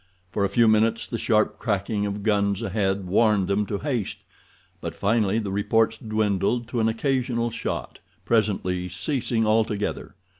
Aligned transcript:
For 0.31 0.43
a 0.43 0.49
few 0.49 0.67
minutes, 0.67 1.05
the 1.05 1.19
sharp 1.19 1.59
cracking 1.59 2.07
of 2.07 2.23
guns 2.23 2.63
ahead 2.63 3.05
warned 3.05 3.47
them 3.47 3.67
to 3.67 3.77
haste, 3.77 4.17
but 4.81 4.95
finally 4.95 5.37
the 5.37 5.51
reports 5.51 5.99
dwindled 5.99 6.67
to 6.69 6.79
an 6.79 6.89
occasional 6.89 7.51
shot, 7.51 7.99
presently 8.25 8.89
ceasing 8.89 9.45
altogether. 9.45 10.15